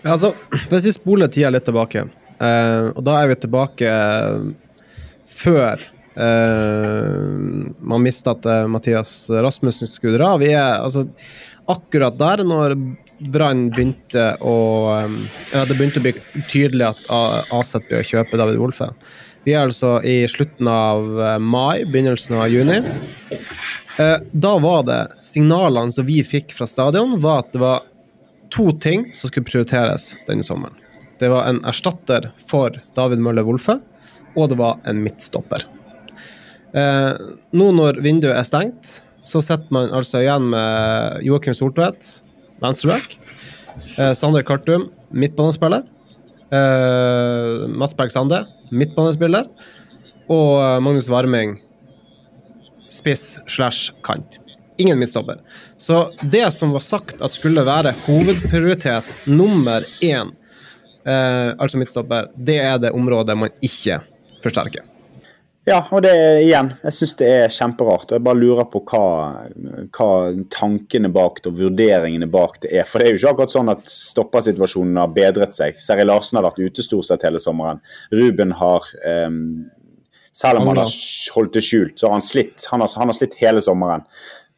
[0.01, 0.31] Ja, altså,
[0.71, 2.05] hvis vi spoler tida litt tilbake,
[2.39, 4.45] eh, og da er vi tilbake uh,
[5.39, 5.83] før
[6.19, 7.19] eh,
[7.79, 10.33] man mista at uh, Mathias Rasmussen skulle dra.
[10.39, 11.05] Vi er altså
[11.69, 12.77] akkurat der når
[13.31, 14.55] Brann begynte å
[15.03, 15.17] um,
[15.51, 16.13] ja, Det begynte å bli
[16.47, 18.87] tydelig at Aset bør kjøpe David Wolfe.
[19.43, 21.03] Vi er altså i slutten av
[21.43, 22.79] mai, begynnelsen av juni.
[24.31, 27.87] da var det signalene som vi fikk fra stadion, var at det var
[28.53, 30.75] to ting som skulle prioriteres denne sommeren.
[31.19, 33.79] Det var en erstatter for David Møller Wolfe,
[34.37, 35.65] og det var en midtstopper.
[36.77, 37.13] Eh,
[37.51, 42.05] nå når vinduet er stengt, så sitter man altså igjen med Joakim Soltvedt,
[42.63, 43.17] venstreback.
[43.97, 45.83] Eh, Sander Kartum, midtbanespiller.
[46.51, 49.49] Eh, Mats Berg Sande, midtbanespiller.
[50.29, 51.57] Og eh, Magnus Warming,
[52.89, 54.39] spiss slash kant.
[54.79, 55.41] Ingen midtstopper.
[55.77, 60.31] Så det som var sagt at skulle være hovedprioritet nummer én,
[61.05, 63.99] eh, altså midtstopper, det er det området man ikke
[64.43, 64.87] forsterker.
[65.69, 66.11] Ja, og det
[66.45, 68.07] igjen, jeg syns det er kjemperart.
[68.09, 69.01] og Jeg bare lurer på hva,
[69.93, 70.07] hva,
[70.53, 72.87] tankene bak det og vurderingene bak det er.
[72.89, 75.77] For det er jo ikke akkurat sånn at stoppersituasjonen har bedret seg.
[75.83, 77.83] Seri Larsen har vært ute stort sett hele sommeren.
[78.15, 78.87] Ruben har
[79.27, 79.43] um,
[80.39, 80.91] Selv om han har
[81.35, 82.65] holdt det skjult, så har han slitt.
[82.71, 84.05] Han har, han har slitt hele sommeren.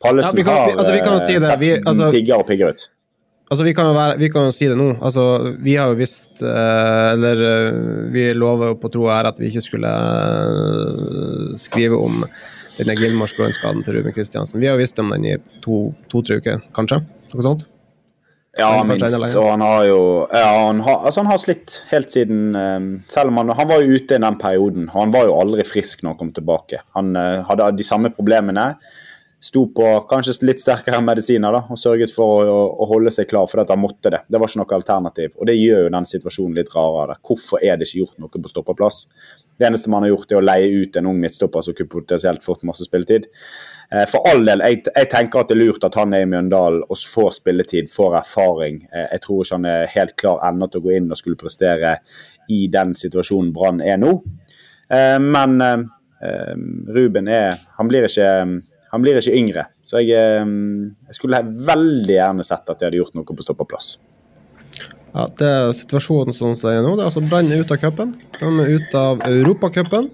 [0.02, 2.88] Pallesen ja, har altså, si sett vi, altså, piggere og piggere ut.
[3.52, 4.94] Altså, vi kan, være, vi kan jo si det nå.
[5.04, 5.26] Altså,
[5.60, 9.42] vi har jo visst uh, Eller uh, vi lover jo på tro og ære at
[9.42, 9.92] vi ikke skulle
[11.60, 12.24] skrive om
[12.78, 14.62] denne Gilmore-skaden til Ruben Kristiansen.
[14.62, 17.02] Vi har jo visst om den i to-tre to, uker, kanskje?
[17.36, 17.68] Noe sånt?
[18.58, 19.36] Ja, minst.
[19.36, 23.32] Og han har jo ja, han, har, altså han har slitt helt siden um, Selv
[23.32, 24.90] om han, han var jo ute i den perioden.
[24.96, 26.82] Han var jo aldri frisk når han kom tilbake.
[26.96, 28.72] Han hadde de samme problemene
[29.42, 33.48] sto på kanskje litt sterkere medisiner da, og sørget for å, å holde seg klar
[33.50, 34.20] fordi at han måtte det.
[34.30, 35.32] Det var ikke noe alternativ.
[35.40, 37.18] Og Det gjør jo den situasjonen litt rarere.
[37.26, 39.00] Hvorfor er det ikke gjort noe på stoppeplass?
[39.58, 42.46] Det eneste man har gjort, er å leie ut en ung midtstopper som kunne potensielt
[42.46, 43.26] fått masse spilletid.
[43.92, 46.30] Eh, for all del, jeg, jeg, tenker at det er lurt at han er i
[46.30, 48.84] Mjøndalen og får spilletid, får erfaring.
[48.94, 51.42] Eh, jeg tror ikke han er helt klar ennå til å gå inn og skulle
[51.42, 51.98] prestere
[52.54, 54.20] i den situasjonen Brann er nå.
[54.92, 55.58] Eh, men
[56.22, 58.28] Ruben er Han blir ikke
[58.92, 59.66] han blir ikke yngre.
[59.88, 60.54] Så jeg, eh,
[61.08, 63.96] jeg skulle veldig gjerne sett at de hadde gjort noe på stoppeplass.
[65.12, 66.94] Ja, det er situasjonen sånn som den er nå.
[66.96, 68.14] Det er altså Brann er ute av cupen.
[68.38, 70.08] De er ute av Europacupen.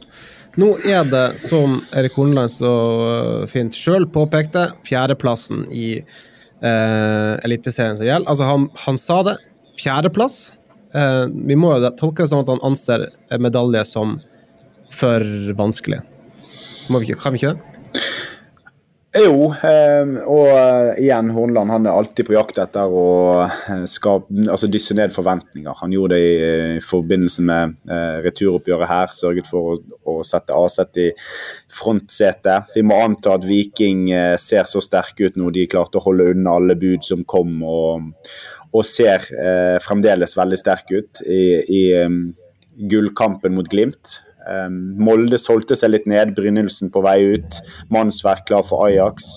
[0.58, 2.72] Nå er det, som Erik Horneland så
[3.06, 8.26] øh, fint sjøl påpekte, fjerdeplassen i eh, Eliteserien som gjelder.
[8.26, 9.36] Altså, han, han sa det.
[9.78, 10.40] Fjerdeplass.
[10.98, 13.06] Eh, vi må jo tolke det som at han anser
[13.38, 14.18] medalje som
[14.98, 15.22] for
[15.60, 16.02] vanskelig.
[16.90, 17.77] Må vi ikke, kan vi ikke det?
[19.18, 23.06] Jo, eh, og eh, igjen, Hornland han er alltid på jakt etter å
[23.46, 25.78] eh, skape, altså dysse ned forventninger.
[25.80, 29.16] Han gjorde det i, i forbindelse med eh, returoppgjøret her.
[29.16, 31.08] Sørget for å, sette Aset i
[31.72, 32.74] frontsetet.
[32.76, 35.54] Vi må anta at Viking eh, ser så sterke ut nå.
[35.56, 38.12] De klarte å holde unna alle bud som kom, og,
[38.74, 41.84] og ser eh, fremdeles veldig sterke ut i, i
[42.92, 44.20] gullkampen mot Glimt.
[44.48, 47.60] Um, Molde solgte seg litt ned, Brynildsen på vei ut.
[47.94, 49.36] Mannsverk klar for Ajax.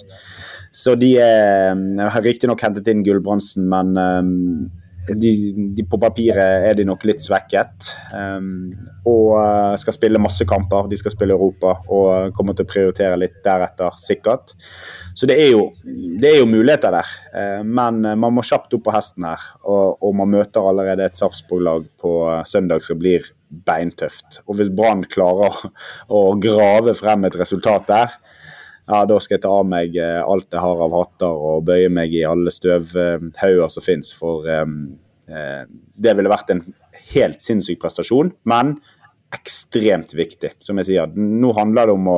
[0.71, 4.69] Så de er har riktignok hentet inn Gulbrandsen, men um,
[5.11, 5.33] de,
[5.75, 7.89] de, på papiret er de nok litt svekket.
[8.15, 10.87] Og uh, skal spille masse kamper.
[10.93, 14.55] De skal spille Europa og kommer til å prioritere litt deretter, sikkert.
[15.19, 17.11] Så det er jo, det er jo muligheter der.
[17.67, 19.43] Men man må kjapt opp på hesten her.
[19.65, 22.15] Og, og man møter allerede et Sarpsborg-lag på
[22.47, 24.41] søndag som blir beintøft.
[24.47, 25.57] Og hvis Brann klarer
[26.09, 28.15] å grave frem et resultat der,
[28.91, 31.91] ja, da skal jeg ta av meg eh, alt jeg har av hatter og bøye
[31.93, 34.11] meg i alle støvhauger som finnes.
[34.19, 34.81] For um,
[35.31, 36.65] det ville vært en
[37.13, 38.75] helt sinnssyk prestasjon, men
[39.35, 40.57] ekstremt viktig.
[40.59, 42.17] Som jeg sier, nå handler det om å,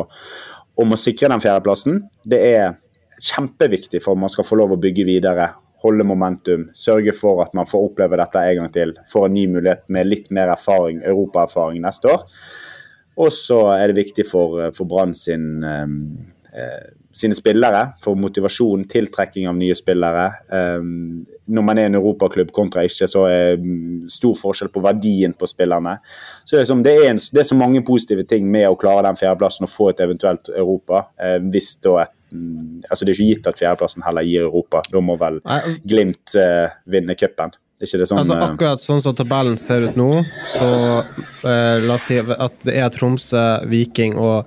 [0.80, 2.00] om å sikre den fjerdeplassen.
[2.24, 2.78] Det er
[3.22, 5.50] kjempeviktig for at man skal få lov å bygge videre
[5.82, 8.94] holde momentum, sørge for at man får oppleve dette en gang til.
[9.12, 12.26] Får en ny mulighet med litt mer erfaring, europaerfaring neste år.
[13.20, 19.50] Og så er det viktig for, for Brann sin, eh, sine spillere, for motivasjon, tiltrekking
[19.50, 20.24] av nye spillere.
[20.48, 20.86] Eh,
[21.52, 23.60] når man er en europaklubb kontra ikke, så er
[24.12, 25.98] stor forskjell på verdien på spillerne.
[26.46, 28.78] Så det er, som, det, er en, det er, så mange positive ting med å
[28.80, 31.08] klare den fjerdeplassen og få et eventuelt Europa.
[31.20, 32.21] Eh, hvis da et Mm,
[32.88, 34.82] altså Det er ikke gitt at fjerdeplassen heller gir Europa.
[34.92, 35.40] Da må vel
[35.88, 37.54] Glimt eh, vinne cupen.
[37.82, 40.06] Sånn, altså eh, Akkurat sånn som tabellen ser ut nå,
[40.52, 40.68] så
[41.50, 44.46] eh, la oss si at det er Tromsø, Viking og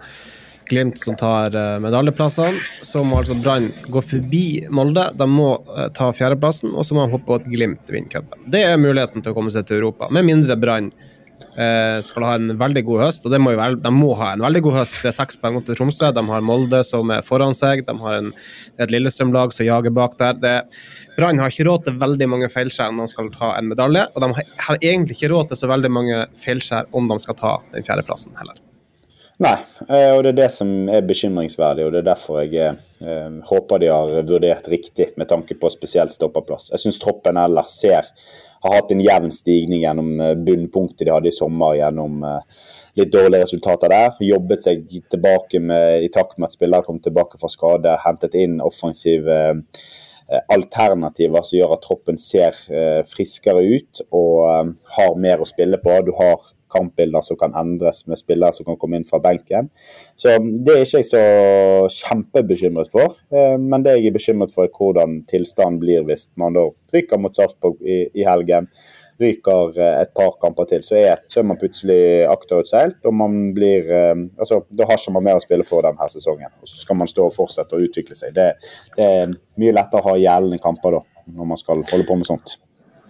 [0.70, 2.62] Glimt som tar eh, medaljeplassene.
[2.82, 5.10] Så må altså Brann gå forbi Molde.
[5.20, 8.48] De må eh, ta fjerdeplassen, og så må de håpe på at Glimt vinner cupen.
[8.52, 10.90] Det er muligheten til å komme seg til Europa, med mindre Brann
[12.06, 14.44] skal ha en veldig god høst, og det må jo være, de må ha en
[14.44, 14.98] veldig god høst.
[15.04, 16.10] Det er seks poeng opp til Tromsø.
[16.16, 17.86] De har Molde som er foran seg.
[17.88, 18.34] De har en,
[18.76, 20.68] et Lillestrøm-lag som jager bak der.
[21.16, 24.24] Brann har ikke råd til veldig mange feilskjær når de skal ta en medalje, og
[24.24, 24.32] de
[24.68, 28.36] har egentlig ikke råd til så veldig mange feilskjær om de skal ta den fjerdeplassen
[28.40, 28.60] heller.
[29.44, 29.58] Nei,
[29.90, 33.82] eh, og det er det som er bekymringsverdig, og det er derfor jeg eh, håper
[33.84, 36.70] de har vurdert riktig med tanke på spesielt stoppeplass.
[36.72, 38.08] Jeg syns troppen ellers ser
[38.66, 42.64] har hatt en jevn stigning gjennom eh, bunnpunktet de hadde i sommer gjennom eh,
[43.00, 44.16] litt dårlige resultater der.
[44.24, 47.98] Jobbet seg tilbake med, i takt med at spillere kom tilbake fra skade.
[48.06, 52.56] Hentet inn offensive eh, alternativer som gjør at troppen ser
[53.06, 56.00] friskere ut og har mer å spille på.
[56.08, 56.42] Du har
[56.76, 59.72] kampbilder som kan endres med spillere som kan komme inn fra benken.
[60.16, 61.24] Så Det er ikke jeg så
[62.02, 63.16] kjempebekymret for.
[63.32, 67.22] Eh, men det jeg er bekymret for, er hvordan tilstanden blir hvis man da ryker
[67.22, 68.70] mot Sarpsborg i, i, helgen.
[69.22, 73.00] Ryker eh, et par kamper til, så er, så er man plutselig akterutseilt.
[73.06, 76.52] Og man blir eh, altså, Da har ikke man mer å spille for denne sesongen.
[76.62, 78.36] Og så skal man stå og fortsette å utvikle seg.
[78.36, 78.52] Det,
[78.98, 81.04] det er mye lettere å ha gjeldende kamper da,
[81.36, 82.60] når man skal holde på med sånt.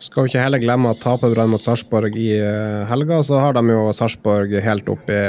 [0.03, 3.55] Skal vi ikke heller glemme at taper Brann mot Sarpsborg i eh, helga, så har
[3.55, 5.21] de jo Sarpsborg helt opp i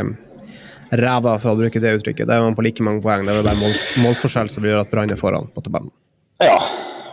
[0.96, 2.26] ræva, for å bruke det uttrykket.
[2.26, 3.24] Det er jo på like mange poeng.
[3.26, 5.92] Det er bare mål, målforskjell som gjør at Brann er foran på tabellen.
[6.42, 6.58] Ja,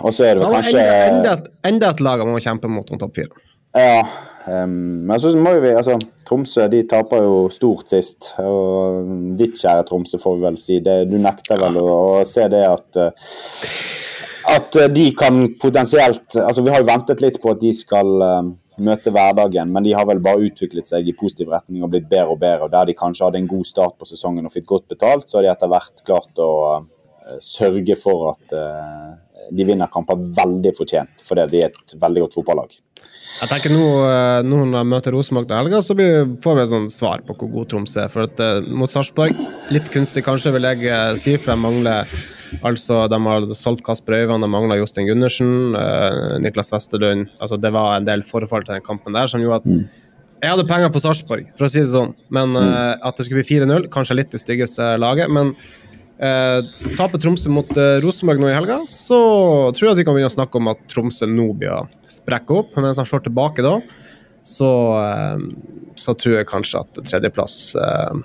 [0.01, 2.89] og så er det så kanskje enda, enda, enda, et lag man må kjempe mot
[2.91, 3.43] om topp fire.
[3.77, 4.03] Ja,
[4.45, 8.33] um, men så må vi altså Tromsø de taper jo stort sist.
[8.41, 10.79] Og ditt kjære Tromsø, får vi vel si.
[10.83, 11.89] Det, du nekter vel å,
[12.19, 13.33] å se det at uh,
[14.49, 18.12] at eh, de kan potensielt altså Vi har jo ventet litt på at de skal
[18.23, 18.51] uh,
[18.84, 22.34] møte hverdagen, men de har vel bare utviklet seg i positiv retning og blitt bedre
[22.34, 22.65] og bedre.
[22.65, 25.38] og Der de kanskje hadde en god start på sesongen og fikk godt betalt, så
[25.38, 26.51] har de etter hvert klart å
[26.82, 28.56] uh, sørge for at
[29.53, 32.73] de vinner kamper veldig fortjent, fordi de er et veldig godt fotballag.
[33.41, 33.88] Jeg tenker Nå,
[34.46, 37.50] nå når jeg møter Rosenborg til helga, så får vi et sånt svar på hvor
[37.58, 38.12] god Troms er.
[38.13, 39.36] For at, Mot Sarpsborg,
[39.74, 42.13] litt kunstig kanskje, vil jeg si, for de mangler
[42.62, 45.74] Altså, De har solgt Kasper Øyvand, de mangla Jostein Gundersen,
[46.43, 47.32] Niklas Westerlund.
[47.41, 49.84] Altså, det var en del forfall til den kampen der som gjorde at mm.
[50.43, 52.10] Jeg hadde penger på Sarpsborg, for å si det sånn.
[52.36, 55.32] Men uh, at det skulle bli 4-0, kanskje litt det styggeste laget.
[55.32, 55.54] Men
[56.21, 56.60] Eh,
[56.93, 59.17] taper Tromsø mot eh, Rosenborg nå i helga, så
[59.73, 62.60] tror jeg at vi kan begynne å snakke om at Tromsø nå blir å sprekke
[62.62, 62.76] opp.
[62.78, 63.80] Mens han slår tilbake da,
[64.45, 64.69] så,
[65.02, 65.43] eh,
[65.99, 68.23] så tror jeg kanskje at tredjeplass eh,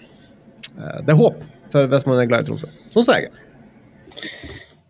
[0.76, 2.70] eh, Det er håp for hvis man er glad i Tromsø.
[2.92, 3.42] Sånn som jeg er.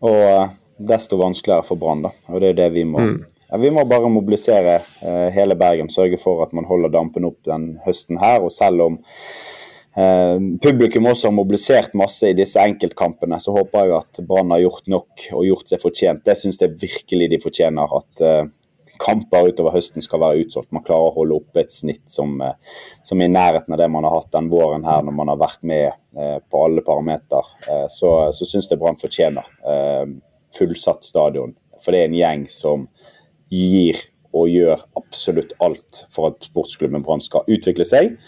[0.09, 0.55] Og eh,
[0.91, 2.15] desto vanskeligere for Brann, da.
[2.33, 4.81] Og det er det vi må ja, Vi må bare mobilisere
[5.33, 8.43] hele Bergen, sørge for at man holder dampen opp den høsten her.
[8.45, 8.99] Og selv om
[10.63, 14.87] publikum også har mobilisert masse i disse enkeltkampene, så håper jeg at Brann har gjort
[14.93, 16.25] nok og gjort seg fortjent.
[16.27, 17.95] Det syns jeg virkelig de fortjener.
[17.99, 18.51] At eh,
[18.99, 20.71] kamper utover høsten skal være utsolgt.
[20.75, 22.55] Man klarer å holde oppe et snitt som, eh,
[23.07, 25.41] som er i nærheten av det man har hatt den våren her når man har
[25.41, 27.55] vært med eh, på alle parameter.
[27.95, 30.05] Så så syns jeg Brann fortjener eh,
[30.57, 31.55] fullsatt stadion.
[31.83, 32.89] For det er en gjeng som
[33.53, 34.01] gir
[34.37, 38.19] og gjør absolutt alt for at sportsklubben Brann skal utvikle seg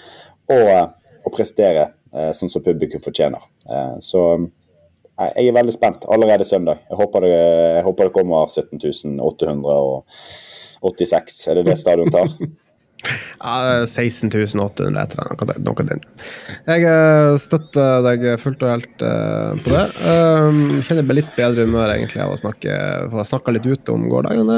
[0.50, 0.96] og,
[1.30, 3.42] og prestere eh, sånn som publikum fortjener.
[3.70, 6.76] Eh, så eh, jeg er veldig spent allerede søndag.
[6.90, 7.34] Jeg håper det,
[7.78, 11.46] jeg håper det kommer 17.886.
[11.46, 12.28] Er det det stadion tar?
[13.40, 15.56] Ja, 16 800 et eller.
[15.64, 16.04] Noe den.
[16.68, 16.84] Jeg
[17.40, 19.86] støtter deg fullt og helt på det.
[20.04, 22.68] Um, kjenner meg litt bedre humør egentlig av å snakke
[23.08, 24.52] få snakka litt ut om gårsdagen.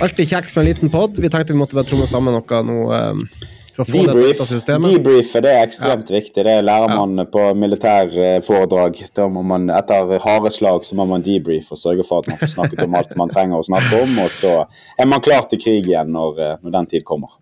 [0.00, 1.20] Alltid kjekt med en liten pod.
[1.20, 2.76] Vi tenkte vi måtte bare tromme sammen noe nå.
[3.78, 4.94] For å få Debrief, av systemet.
[4.96, 6.42] debriefe det er ekstremt viktig.
[6.42, 8.98] Det lærer man på militærforedrag.
[9.14, 12.40] Da må man, etter harde slag så må man debrief og sørge for at man
[12.40, 14.18] får snakket om alt man trenger å snakke om.
[14.24, 14.56] Og så
[14.98, 17.36] er man klar til krig igjen når, eh, når den tid kommer.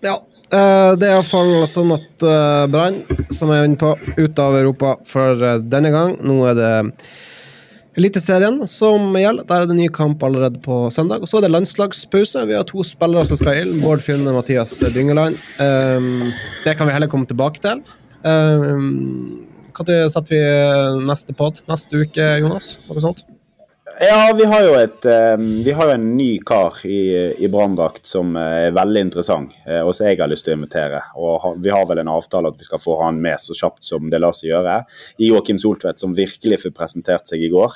[0.00, 0.16] Ja.
[0.48, 4.56] eh, det er iallfall sånn at uh, Brann, som jeg er inne på, ut av
[4.56, 6.16] Europa for eh, denne gang.
[6.24, 6.72] Nå er det
[7.98, 9.46] Eliteserien som gjelder.
[9.48, 11.24] Der er det ny kamp allerede på søndag.
[11.24, 12.44] Og så er det landslagspause.
[12.46, 13.80] Vi har to spillere som skal inn.
[13.82, 15.38] Bård Fylne og Mathias Dyngeland.
[15.58, 16.28] Um,
[16.62, 17.82] det kan vi heller komme tilbake til.
[18.22, 20.40] Når setter vi
[21.06, 21.60] neste pod?
[21.70, 22.76] Neste uke, Jonas?
[22.86, 23.26] Noe sånt?
[24.00, 25.06] Ja, vi har jo, et,
[25.64, 29.90] vi har en ny kar i, i branndrakt som eh, er veldig interessant, eh, og
[29.96, 31.00] som jeg har lyst til å invitere.
[31.18, 34.06] Og Vi har vel en avtale at vi skal få han med så kjapt som
[34.06, 34.76] det lar seg gjøre.
[35.18, 37.74] I Joakim Soltvedt, som virkelig fikk presentert seg i går.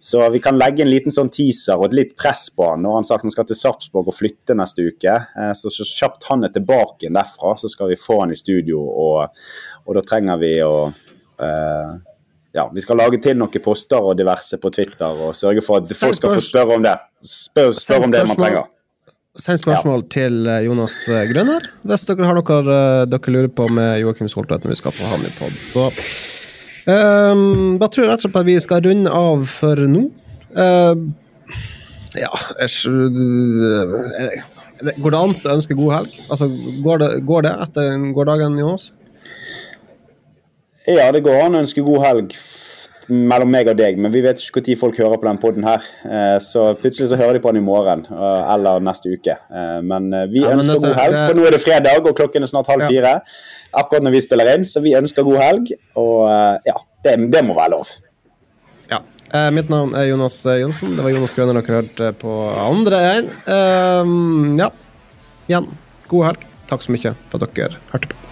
[0.00, 2.80] Så vi kan legge en liten sånn teaser og et litt press på han.
[2.86, 6.30] Når han sagt han skal til Sarpsborg og flytte neste uke, eh, så så kjapt
[6.30, 8.80] han er tilbake derfra, så skal vi få han i studio.
[8.88, 9.44] Og,
[9.84, 11.92] og da trenger vi å eh,
[12.52, 15.92] ja, vi skal lage til noen poster og diverse på Twitter og sørge for at
[15.96, 16.94] folk skal få spørre om det.
[17.24, 18.70] Spør, spør om det man trenger.
[19.40, 23.64] Send spørsmål til eh, Jonas eh, Grønner hvis dere har noe eh, dere lurer på
[23.72, 25.54] med Joakim Soltvedt når vi skal få han i pod.
[25.56, 25.86] Så
[26.84, 30.04] um, da tror jeg rett og slett at vi skal runde av for nå.
[30.52, 31.08] Uh,
[32.12, 32.28] ja
[32.60, 32.68] jeg,
[35.00, 36.20] Går det an å ønske god helg?
[36.28, 36.50] Altså,
[36.84, 38.90] går det, går det etter gårsdagen, Jonas?
[40.96, 42.36] Ja, det går an å ønske god helg
[43.12, 45.82] mellom meg og deg, men vi vet ikke når folk hører på den podden her.
[46.06, 49.34] Eh, Så plutselig så hører de på den i morgen eh, eller neste uke.
[49.50, 52.16] Eh, Men vi Ja, men ønsker altså, god helg, for nå er det fredag og
[52.16, 52.88] klokken er snart halv Ja.
[52.88, 53.12] fire.
[53.74, 55.72] Akkurat når vi spiller inn, så vi ønsker god helg.
[55.96, 56.28] Og
[56.66, 56.74] ja,
[57.04, 57.88] det, det må være lov.
[58.90, 59.00] Ja.
[59.34, 60.60] Eh, mitt navn er Jonas Johnsen.
[60.60, 60.96] Jonsson.
[60.96, 62.32] Det var Jonas Grønner dere hørte på
[62.68, 63.30] andre en.
[63.48, 64.70] Ehm, ja.
[65.48, 65.66] Igjen,
[66.08, 66.46] god helg.
[66.68, 68.31] Takk så mye for at dere hørte på.